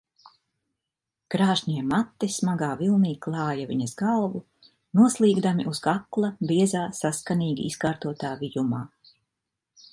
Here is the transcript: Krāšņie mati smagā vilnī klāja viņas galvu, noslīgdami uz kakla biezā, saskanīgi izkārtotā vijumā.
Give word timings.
Krāšņie 1.33 1.83
mati 1.89 2.29
smagā 2.35 2.69
vilnī 2.79 3.11
klāja 3.27 3.67
viņas 3.73 3.93
galvu, 4.01 4.43
noslīgdami 5.01 5.69
uz 5.75 5.85
kakla 5.91 6.33
biezā, 6.53 6.89
saskanīgi 7.03 7.71
izkārtotā 7.75 8.37
vijumā. 8.45 8.85